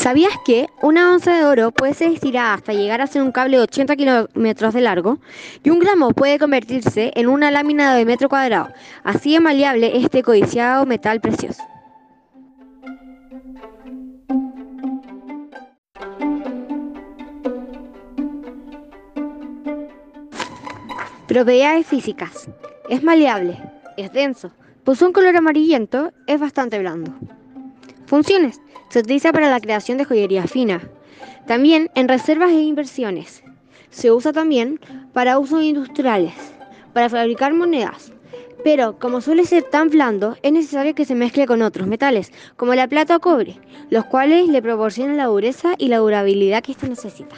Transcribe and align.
¿Sabías 0.00 0.32
que 0.46 0.66
una 0.80 1.12
onza 1.12 1.36
de 1.36 1.44
oro 1.44 1.72
puede 1.72 1.92
ser 1.92 2.10
estirada 2.10 2.54
hasta 2.54 2.72
llegar 2.72 3.02
a 3.02 3.06
ser 3.06 3.20
un 3.20 3.32
cable 3.32 3.58
de 3.58 3.64
80 3.64 3.96
kilómetros 3.96 4.72
de 4.72 4.80
largo? 4.80 5.18
Y 5.62 5.68
un 5.68 5.78
gramo 5.78 6.12
puede 6.12 6.38
convertirse 6.38 7.12
en 7.14 7.28
una 7.28 7.50
lámina 7.50 7.94
de 7.94 8.06
metro 8.06 8.30
cuadrado. 8.30 8.70
Así 9.04 9.34
de 9.34 9.40
maleable 9.40 9.98
este 9.98 10.22
codiciado 10.22 10.86
metal 10.86 11.20
precioso. 11.20 11.62
Propiedades 21.28 21.86
físicas. 21.86 22.48
Es 22.88 23.02
maleable, 23.02 23.58
es 23.98 24.10
denso, 24.14 24.50
posee 24.82 25.08
un 25.08 25.12
color 25.12 25.36
amarillento, 25.36 26.10
es 26.26 26.40
bastante 26.40 26.78
blando. 26.78 27.12
Funciones. 28.10 28.60
Se 28.88 28.98
utiliza 28.98 29.32
para 29.32 29.48
la 29.48 29.60
creación 29.60 29.96
de 29.96 30.04
joyería 30.04 30.48
fina. 30.48 30.80
También 31.46 31.92
en 31.94 32.08
reservas 32.08 32.50
e 32.50 32.60
inversiones. 32.60 33.44
Se 33.90 34.10
usa 34.10 34.32
también 34.32 34.80
para 35.12 35.38
usos 35.38 35.62
industriales, 35.62 36.32
para 36.92 37.08
fabricar 37.08 37.54
monedas. 37.54 38.12
Pero 38.64 38.98
como 38.98 39.20
suele 39.20 39.44
ser 39.44 39.62
tan 39.62 39.90
blando, 39.90 40.36
es 40.42 40.50
necesario 40.50 40.96
que 40.96 41.04
se 41.04 41.14
mezcle 41.14 41.46
con 41.46 41.62
otros 41.62 41.86
metales, 41.86 42.32
como 42.56 42.74
la 42.74 42.88
plata 42.88 43.14
o 43.14 43.20
cobre, 43.20 43.60
los 43.90 44.04
cuales 44.06 44.48
le 44.48 44.60
proporcionan 44.60 45.16
la 45.16 45.26
dureza 45.26 45.74
y 45.78 45.86
la 45.86 45.98
durabilidad 45.98 46.64
que 46.64 46.72
éste 46.72 46.88
necesita. 46.88 47.36